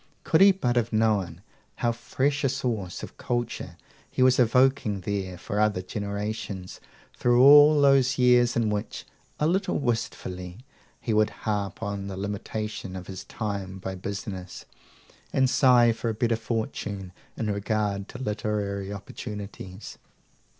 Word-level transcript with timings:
Could 0.23 0.41
he 0.41 0.51
but 0.51 0.77
have 0.77 0.91
known 0.91 1.43
how 1.75 1.91
fresh 1.91 2.43
a 2.43 2.49
source 2.49 3.03
of 3.03 3.17
culture 3.17 3.77
he 4.09 4.23
was 4.23 4.39
evoking 4.39 5.01
there 5.01 5.37
for 5.37 5.59
other 5.59 5.83
generations, 5.83 6.79
through 7.15 7.43
all 7.43 7.79
those 7.79 8.17
years 8.17 8.55
in 8.55 8.71
which, 8.71 9.05
a 9.39 9.45
little 9.45 9.77
wistfully, 9.77 10.57
he 10.99 11.13
would 11.13 11.29
harp 11.45 11.83
on 11.83 12.07
the 12.07 12.17
limitation 12.17 12.95
of 12.95 13.05
his 13.05 13.25
time 13.25 13.77
by 13.77 13.93
business, 13.93 14.65
and 15.31 15.51
sigh 15.51 15.91
for 15.91 16.09
a 16.09 16.15
better 16.15 16.35
fortune 16.35 17.11
in 17.37 17.51
regard 17.53 18.07
to 18.07 18.17
literary 18.17 18.91
opportunities! 18.91 19.99